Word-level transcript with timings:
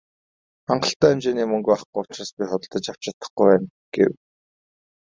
"Хангалттай 0.67 1.09
хэмжээний 1.11 1.47
мөнгө 1.49 1.69
байхгүй 1.71 1.99
учраас 2.03 2.31
би 2.37 2.43
худалдаж 2.49 2.85
авч 2.87 3.01
чадахгүй 3.05 3.45
байна" 3.51 3.67
гэв. 3.95 4.11